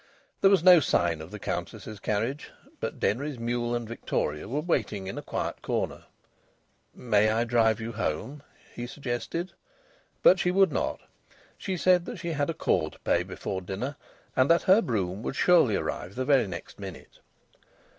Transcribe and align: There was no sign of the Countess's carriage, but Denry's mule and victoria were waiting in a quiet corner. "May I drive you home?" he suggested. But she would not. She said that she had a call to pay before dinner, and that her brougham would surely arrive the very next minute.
There 0.41 0.49
was 0.49 0.63
no 0.63 0.79
sign 0.79 1.21
of 1.21 1.29
the 1.29 1.37
Countess's 1.37 1.99
carriage, 1.99 2.49
but 2.79 2.99
Denry's 2.99 3.37
mule 3.37 3.75
and 3.75 3.87
victoria 3.87 4.47
were 4.47 4.59
waiting 4.59 5.05
in 5.05 5.15
a 5.15 5.21
quiet 5.21 5.61
corner. 5.61 6.05
"May 6.95 7.29
I 7.29 7.43
drive 7.43 7.79
you 7.79 7.91
home?" 7.91 8.41
he 8.73 8.87
suggested. 8.87 9.51
But 10.23 10.39
she 10.39 10.49
would 10.49 10.71
not. 10.71 11.01
She 11.55 11.77
said 11.77 12.05
that 12.05 12.17
she 12.17 12.29
had 12.31 12.49
a 12.49 12.55
call 12.55 12.89
to 12.89 12.99
pay 13.01 13.21
before 13.21 13.61
dinner, 13.61 13.95
and 14.35 14.49
that 14.49 14.63
her 14.63 14.81
brougham 14.81 15.21
would 15.21 15.35
surely 15.35 15.75
arrive 15.75 16.15
the 16.15 16.25
very 16.25 16.47
next 16.47 16.79
minute. 16.79 17.19